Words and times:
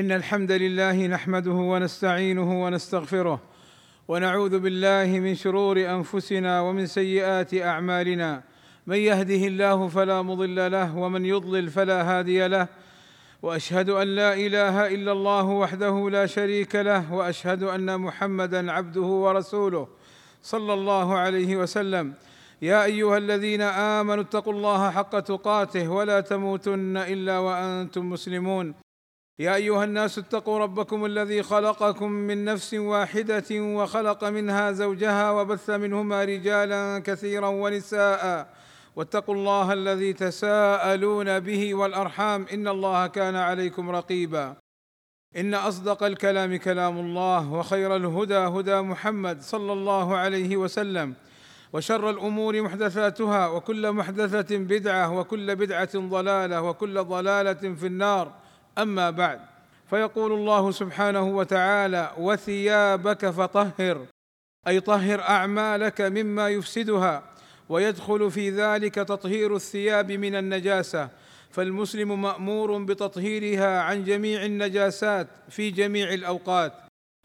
إن 0.00 0.12
الحمد 0.12 0.52
لله 0.52 1.06
نحمده 1.06 1.50
ونستعينه 1.72 2.64
ونستغفره 2.64 3.40
ونعوذ 4.08 4.58
بالله 4.58 5.20
من 5.20 5.34
شرور 5.34 5.76
أنفسنا 5.76 6.60
ومن 6.60 6.86
سيئات 6.86 7.54
أعمالنا. 7.54 8.42
من 8.86 8.96
يهده 8.96 9.42
الله 9.46 9.88
فلا 9.88 10.22
مضل 10.22 10.72
له 10.72 10.96
ومن 10.96 11.26
يضلل 11.26 11.68
فلا 11.70 12.02
هادي 12.02 12.48
له. 12.48 12.66
وأشهد 13.42 13.88
أن 13.90 14.08
لا 14.08 14.34
إله 14.34 14.86
إلا 14.94 15.12
الله 15.12 15.44
وحده 15.44 16.10
لا 16.10 16.26
شريك 16.26 16.76
له 16.76 17.12
وأشهد 17.12 17.62
أن 17.62 18.00
محمدا 18.00 18.72
عبده 18.72 19.08
ورسوله 19.24 19.88
صلى 20.42 20.72
الله 20.74 21.14
عليه 21.14 21.56
وسلم. 21.56 22.14
يا 22.62 22.84
أيها 22.84 23.18
الذين 23.18 23.62
آمنوا 24.00 24.22
اتقوا 24.22 24.52
الله 24.52 24.90
حق 24.90 25.20
تقاته 25.20 25.88
ولا 25.88 26.20
تموتن 26.20 26.96
إلا 26.96 27.38
وأنتم 27.38 28.10
مسلمون. 28.10 28.74
يا 29.40 29.54
أيها 29.54 29.84
الناس 29.84 30.18
اتقوا 30.18 30.58
ربكم 30.58 31.04
الذي 31.04 31.42
خلقكم 31.42 32.10
من 32.10 32.44
نفس 32.44 32.74
واحدة 32.74 33.44
وخلق 33.50 34.24
منها 34.24 34.72
زوجها 34.72 35.30
وبث 35.30 35.70
منهما 35.70 36.24
رجالا 36.24 36.98
كثيرا 36.98 37.48
ونساء. 37.48 38.48
واتقوا 38.96 39.34
الله 39.34 39.72
الذي 39.72 40.12
تساءلون 40.12 41.40
به 41.40 41.74
والأرحام. 41.74 42.46
إن 42.52 42.68
الله 42.68 43.06
كان 43.06 43.36
عليكم 43.36 43.90
رقيبا. 43.90 44.56
إن 45.36 45.54
أصدق 45.54 46.02
الكلام 46.02 46.56
كلام 46.56 46.98
الله 46.98 47.52
وخير 47.52 47.96
الهدى 47.96 48.34
هدى 48.36 48.80
محمد 48.80 49.42
صلى 49.42 49.72
الله 49.72 50.16
عليه 50.16 50.56
وسلم. 50.56 51.14
وشر 51.72 52.10
الأمور 52.10 52.62
محدثاتها. 52.62 53.48
وكل 53.48 53.92
محدثة 53.92 54.56
بدعة. 54.56 55.18
وكل 55.18 55.56
بدعة 55.56 55.94
ضلالة. 55.96 56.62
وكل 56.62 57.04
ضلالة 57.04 57.74
في 57.74 57.86
النار. 57.86 58.39
أما 58.78 59.10
بعد 59.10 59.40
فيقول 59.90 60.32
الله 60.32 60.70
سبحانه 60.70 61.36
وتعالى 61.36 62.10
وثيابك 62.18 63.30
فطهر. 63.30 64.06
أي 64.68 64.80
طهر 64.80 65.20
أعمالك 65.20 66.00
مما 66.00 66.48
يفسدها 66.48 67.22
ويدخل 67.68 68.30
في 68.30 68.50
ذلك 68.50 68.94
تطهير 68.94 69.56
الثياب 69.56 70.12
من 70.12 70.34
النجاسة. 70.34 71.08
فالمسلم 71.50 72.22
مأمور 72.22 72.78
بتطهيرها 72.78 73.80
عن 73.80 74.04
جميع 74.04 74.44
النجاسات 74.44 75.26
في 75.48 75.70
جميع 75.70 76.12
الأوقات. 76.12 76.72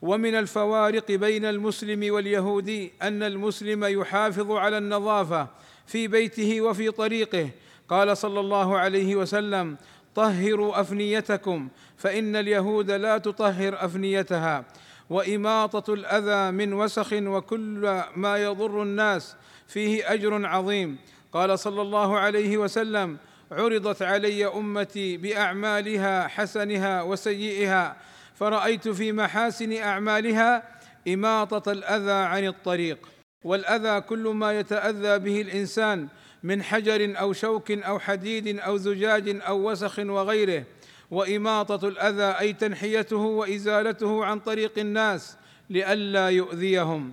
ومن 0.02 0.36
الفوارق 0.36 1.12
بين 1.12 1.46
المسلم 1.46 2.14
واليهودي 2.14 2.94
أن 3.02 3.24
المسلم 3.24 3.84
يحافظ 3.84 4.52
على 4.52 4.78
النظافة 4.78 5.48
في 5.86 6.08
بيته 6.08 6.62
وفي 6.62 6.92
طريقه. 6.92 7.50
قال 7.90 8.18
صلى 8.18 8.40
الله 8.40 8.78
عليه 8.78 9.16
وسلم 9.16 9.78
طهروا 10.16 10.82
أفنيتكم 10.82 11.70
فإن 11.98 12.36
اليهود 12.36 12.92
لا 12.92 13.18
تطهر 13.18 13.86
أفنيتها. 13.86 14.66
وإماطة 15.10 15.94
الأذى 15.94 16.52
من 16.52 16.74
وسخ 16.74 17.14
وكل 17.14 18.02
ما 18.16 18.38
يضر 18.38 18.84
الناس 18.84 19.36
فيه 19.68 20.14
أجر 20.14 20.46
عظيم. 20.46 20.98
قال 21.34 21.60
صلى 21.60 21.82
الله 21.82 22.20
عليه 22.20 22.58
وسلم 22.58 23.18
عرضت 23.52 24.02
علي 24.02 24.46
أمتي 24.46 25.18
بأعمالها 25.18 26.28
حسنها 26.28 27.02
وسيئها 27.02 27.96
فرأيت 28.36 28.88
في 28.88 29.12
محاسن 29.12 29.74
أعمالها 29.78 30.64
إماطة 31.08 31.72
الأذى 31.72 32.12
عن 32.12 32.48
الطريق. 32.48 32.98
والأذى 33.46 34.02
كل 34.02 34.28
ما 34.28 34.60
يتأذى 34.60 35.20
به 35.20 35.42
الإنسان 35.42 36.08
من 36.44 36.64
حجر 36.64 37.20
أو 37.20 37.34
شوك 37.34 37.72
أو 37.72 38.00
حديد 38.00 38.60
أو 38.60 38.78
زجاج 38.78 39.42
أو 39.48 39.72
وسخ 39.72 40.00
وغيره. 40.00 40.64
وإماطة 41.12 41.88
الأذى 41.88 42.40
أي 42.40 42.54
تنحيته 42.54 43.18
وإزالته 43.18 44.26
عن 44.26 44.40
طريق 44.40 44.80
الناس 44.80 45.38
لئلا 45.70 46.30
يؤذيهم. 46.30 47.12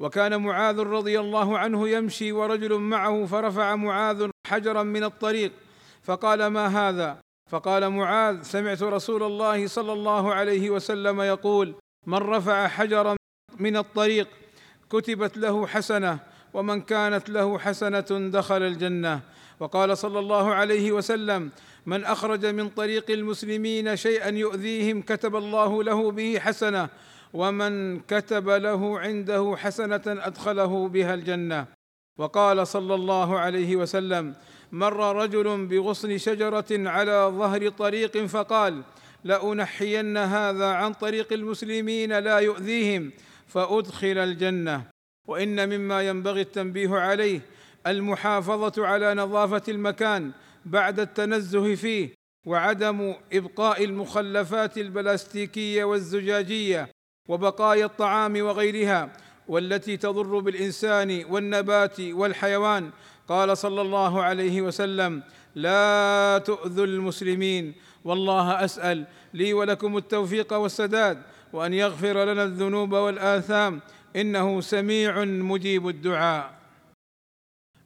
وكان 0.00 0.42
معاذ 0.42 0.78
رضي 0.78 1.20
الله 1.20 1.58
عنه 1.58 1.88
يمشي 1.88 2.32
ورجل 2.32 2.78
معه 2.78 3.26
فرفع 3.26 3.76
معاذ 3.76 4.30
حجرا 4.46 4.82
من 4.82 5.04
الطريق. 5.04 5.52
فقال 6.02 6.46
ما 6.46 6.66
هذا؟ 6.66 7.18
فقال 7.50 7.88
معاذ 7.90 8.42
سمعت 8.42 8.82
رسول 8.82 9.22
الله 9.22 9.66
صلى 9.66 9.92
الله 9.92 10.34
عليه 10.34 10.70
وسلم 10.70 11.20
يقول 11.20 11.74
من 12.06 12.18
رفع 12.18 12.68
حجرا 12.68 13.16
من 13.58 13.76
الطريق 13.76 14.28
كتبت 14.90 15.38
له 15.38 15.66
حسنة 15.66 16.18
ومن 16.54 16.80
كانت 16.80 17.30
له 17.30 17.58
حسنة 17.58 18.30
دخل 18.32 18.62
الجنة. 18.62 19.20
وقال 19.60 19.98
صلى 19.98 20.18
الله 20.18 20.54
عليه 20.54 20.92
وسلم 20.92 21.50
من 21.86 22.04
أخرج 22.04 22.46
من 22.46 22.68
طريق 22.68 23.10
المسلمين 23.10 23.96
شيئا 23.96 24.28
يؤذيهم 24.28 25.02
كتب 25.02 25.36
الله 25.36 25.82
له 25.82 26.10
به 26.10 26.38
حسنة 26.38 26.88
ومن 27.32 28.00
كتب 28.00 28.48
له 28.48 28.98
عنده 28.98 29.54
حسنة 29.58 30.02
أدخله 30.06 30.88
بها 30.88 31.14
الجنة. 31.14 31.66
وقال 32.18 32.66
صلى 32.66 32.94
الله 32.94 33.38
عليه 33.38 33.76
وسلم 33.76 34.34
مر 34.72 35.16
رجل 35.16 35.66
بغصن 35.66 36.18
شجرة 36.18 36.70
على 36.70 37.32
ظهر 37.38 37.68
طريق 37.68 38.26
فقال 38.26 38.82
لانحين 39.24 40.16
هذا 40.16 40.66
عن 40.66 40.92
طريق 40.92 41.32
المسلمين 41.32 42.18
لا 42.18 42.38
يؤذيهم 42.38 43.12
فأدخل 43.48 44.18
الجنة. 44.18 44.84
وإن 45.26 45.68
مما 45.68 46.02
ينبغي 46.02 46.40
التنبيه 46.40 46.90
عليه 46.90 47.40
المحافظة 47.86 48.86
على 48.86 49.14
نظافة 49.14 49.62
المكان 49.68 50.32
بعد 50.64 51.00
التنزه 51.00 51.74
فيه 51.74 52.14
وعدم 52.46 53.14
إبقاء 53.32 53.84
المخلفات 53.84 54.78
البلاستيكية 54.78 55.84
والزجاجية 55.84 56.88
وبقايا 57.28 57.84
الطعام 57.84 58.42
وغيرها 58.42 59.12
والتي 59.48 59.96
تضر 59.96 60.38
بالإنسان 60.38 61.24
والنبات 61.30 62.00
والحيوان. 62.00 62.90
قال 63.28 63.58
صلى 63.58 63.80
الله 63.80 64.22
عليه 64.22 64.62
وسلم 64.62 65.22
لا 65.54 66.42
تؤذوا 66.46 66.86
المسلمين 66.86 67.74
والله 68.04 68.64
أسأل 68.64 69.04
لي 69.34 69.52
ولكم 69.52 69.96
التوفيق 69.96 70.52
والسداد 70.52 71.22
وأن 71.52 71.74
يغفر 71.74 72.24
لنا 72.24 72.44
الذنوب 72.44 72.92
والآثام. 72.92 73.80
إنه 74.16 74.60
سميع 74.60 75.24
مجيب 75.24 75.88
الدعاء. 75.88 76.58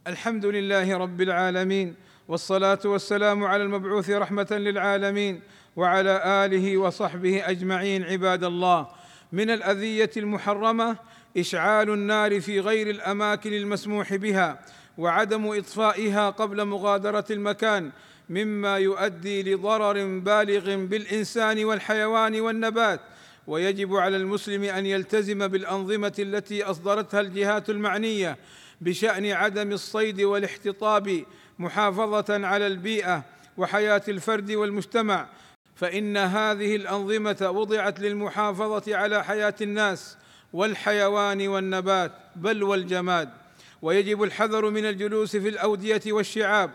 الحمد 0.06 0.46
لله 0.46 0.96
رب 0.98 1.20
العالمين 1.20 1.94
والصلاة 2.28 2.78
والسلام 2.84 3.44
على 3.44 3.62
المبعوث 3.62 4.10
رحمة 4.10 4.46
للعالمين 4.50 5.40
وعلى 5.76 6.44
آله 6.44 6.78
وصحبه 6.78 7.50
أجمعين 7.50 8.04
عباد 8.04 8.44
الله. 8.44 8.88
من 9.32 9.50
الأذية 9.50 10.10
المحرمة 10.16 10.96
إشعال 11.38 11.90
النار 11.90 12.40
في 12.40 12.60
غير 12.60 12.90
الأماكن 12.90 13.52
المسموح 13.52 14.14
بها. 14.14 14.58
وعدم 14.98 15.46
إطفائها 15.46 16.30
قبل 16.30 16.64
مغادرة 16.64 17.24
المكان 17.30 17.90
مما 18.30 18.76
يؤدي 18.76 19.42
لضرر 19.42 20.18
بالغ 20.18 20.76
بالإنسان 20.76 21.64
والحيوان 21.64 22.40
والنبات. 22.40 23.00
ويجب 23.46 23.96
على 23.96 24.16
المسلم 24.16 24.62
أن 24.62 24.86
يلتزم 24.86 25.48
بالأنظمة 25.48 26.12
التي 26.18 26.62
أصدرتها 26.62 27.20
الجهات 27.20 27.70
المعنية 27.70 28.36
بشأن 28.80 29.26
عدم 29.26 29.72
الصيد 29.72 30.20
والاحتطاب 30.20 31.24
محافظة 31.58 32.46
على 32.46 32.66
البيئة 32.66 33.24
وحياة 33.56 34.02
الفرد 34.08 34.50
والمجتمع. 34.52 35.26
فإن 35.74 36.16
هذه 36.16 36.76
الأنظمة 36.76 37.50
وضعت 37.50 38.00
للمحافظة 38.00 38.96
على 38.96 39.24
حياة 39.24 39.54
الناس 39.60 40.16
والحيوان 40.52 41.48
والنبات 41.48 42.12
بل 42.36 42.62
والجماد. 42.62 43.41
ويجب 43.82 44.22
الحذر 44.22 44.70
من 44.70 44.86
الجلوس 44.86 45.36
في 45.36 45.48
الأودية 45.48 46.00
والشعاب 46.06 46.70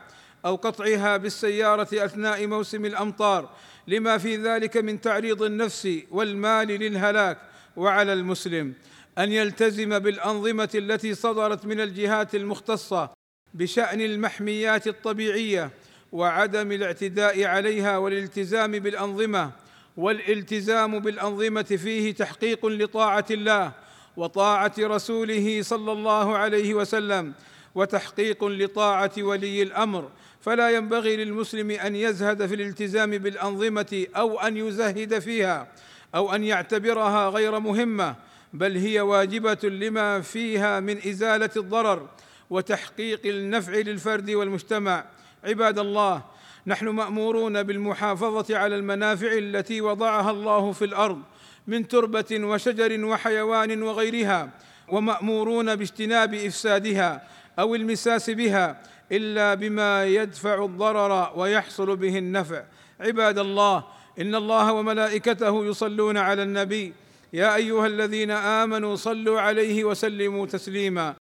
أو 0.45 0.55
قطعها 0.55 1.17
بالسيارة 1.17 1.87
أثناء 1.93 2.47
موسم 2.47 2.85
الأمطار 2.85 3.49
لما 3.87 4.17
في 4.17 4.35
ذلك 4.35 4.77
من 4.77 5.01
تعريض 5.01 5.43
النفس 5.43 5.89
والمال 6.11 6.67
للهلاك 6.67 7.37
وعلى 7.75 8.13
المسلم. 8.13 8.73
أن 9.17 9.31
يلتزم 9.31 9.99
بالأنظمة 9.99 10.69
التي 10.75 11.13
صدرت 11.13 11.65
من 11.65 11.81
الجهات 11.81 12.35
المختصة 12.35 13.09
بشأن 13.53 14.01
المحميات 14.01 14.87
الطبيعية 14.87 15.71
وعدم 16.11 16.71
الاعتداء 16.71 17.43
عليها 17.43 17.97
والالتزام 17.97 18.71
بالأنظمة 18.71 19.51
والالتزام 19.97 20.99
بالأنظمة 20.99 21.61
فيه 21.61 22.13
تحقيق 22.13 22.65
لطاعة 22.65 23.25
الله 23.31 23.71
وطاعة 24.17 24.73
رسوله 24.79 25.61
صلى 25.61 25.91
الله 25.91 26.37
عليه 26.37 26.73
وسلم 26.73 27.33
وتحقيق 27.75 28.43
لطاعة 28.45 29.11
ولي 29.17 29.61
الأمر. 29.61 30.09
فلا 30.41 30.69
ينبغي 30.69 31.15
للمسلم 31.15 31.71
أن 31.71 31.95
يزهد 31.95 32.45
في 32.45 32.55
الالتزام 32.55 33.11
بالأنظمة 33.17 34.05
أو 34.15 34.39
أن 34.39 34.57
يزهد 34.57 35.19
فيها 35.19 35.67
أو 36.15 36.35
أن 36.35 36.43
يعتبرها 36.43 37.29
غير 37.29 37.59
مهمة 37.59 38.15
بل 38.53 38.77
هي 38.77 39.01
واجبة 39.01 39.57
لما 39.63 40.21
فيها 40.21 40.79
من 40.79 40.97
إزالة 41.07 41.49
الضرر 41.57 42.07
وتحقيق 42.49 43.21
النفع 43.25 43.73
للفرد 43.73 44.31
والمجتمع. 44.31 45.05
عباد 45.43 45.79
الله 45.79 46.21
نحن 46.67 46.87
مأمورون 46.87 47.63
بالمحافظة 47.63 48.57
على 48.57 48.75
المنافع 48.75 49.31
التي 49.37 49.81
وضعها 49.81 50.31
الله 50.31 50.71
في 50.71 50.85
الأرض 50.85 51.21
من 51.67 51.87
تربة 51.87 52.31
وشجر 52.31 53.05
وحيوان 53.05 53.83
وغيرها 53.83 54.49
ومأمورون 54.87 55.75
باجتناب 55.75 56.33
إفسادها 56.33 57.27
أو 57.59 57.75
المساس 57.75 58.29
بها 58.29 58.83
إلا 59.11 59.53
بما 59.53 60.05
يدفع 60.05 60.65
الضرر 60.65 61.39
ويحصل 61.39 61.95
به 61.95 62.17
النفع. 62.17 62.63
عباد 62.99 63.39
الله 63.39 63.83
إن 64.19 64.35
الله 64.35 64.73
وملائكته 64.73 65.65
يصلون 65.65 66.17
على 66.17 66.43
النبي. 66.43 66.93
يا 67.33 67.55
أيها 67.55 67.87
الذين 67.87 68.31
آمنوا 68.31 68.95
صلوا 68.95 69.41
عليه 69.41 69.83
وسلموا 69.83 70.45
تسليما. 70.45 71.15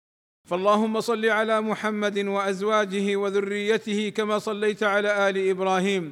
فاللهم 0.49 1.01
صل 1.01 1.25
على 1.25 1.61
محمد 1.61 2.19
وأزواجه 2.19 3.15
وذريته 3.15 4.09
كما 4.09 4.39
صليت 4.39 4.83
على 4.83 5.29
آل 5.29 5.49
إبراهيم. 5.49 6.11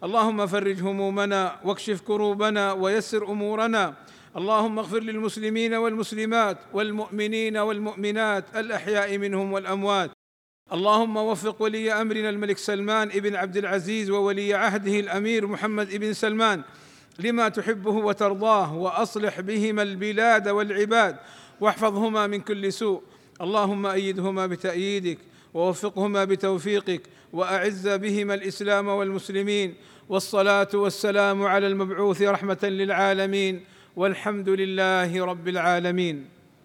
اللهم 0.00 0.46
فرج 0.46 0.80
همومنا 0.80 1.60
واكشف 1.64 2.00
كروبنا 2.00 2.72
ويسر 2.72 3.24
أمورنا. 3.24 3.94
اللهم 4.36 4.78
اغفر 4.78 5.00
للمسلمين 5.00 5.74
والمسلمات 5.74 6.58
والمؤمنين 6.72 7.56
والمؤمنات 7.56 8.44
الأحياء 8.56 9.18
منهم 9.18 9.52
والأموات. 9.52 10.10
اللهم 10.72 11.16
وفق 11.16 11.62
ولي 11.62 11.92
أمرنا 11.92 12.30
الملك 12.30 12.58
سلمان 12.58 13.08
ابن 13.08 13.34
عبد 13.36 13.56
العزيز 13.56 14.10
وولي 14.10 14.54
عهده 14.54 15.00
الأمير 15.00 15.46
محمد 15.46 15.92
ابن 15.92 16.12
سلمان 16.12 16.62
لما 17.18 17.48
تحبه 17.48 17.90
وترضاه 17.90 18.74
وأصلح 18.74 19.40
بهما 19.40 19.82
البلاد 19.82 20.48
والعباد 20.48 21.16
واحفظهما 21.60 22.26
من 22.26 22.40
كل 22.40 22.72
سوء. 22.72 23.02
اللهم 23.40 23.86
أيدهما 23.86 24.46
بتأييدك. 24.46 25.18
ووفقهما 25.54 26.24
بتوفيقك 26.24 27.02
وأعز 27.32 27.88
بهما 27.88 28.34
الإسلام 28.34 28.88
والمسلمين 28.88 29.74
والصلاة 30.08 30.68
والسلام 30.74 31.42
على 31.42 31.66
المبعوث 31.66 32.22
رحمة 32.22 32.58
للعالمين 32.62 33.64
والحمد 33.96 34.48
لله 34.48 35.24
رب 35.24 35.48
العالمين 35.48 36.39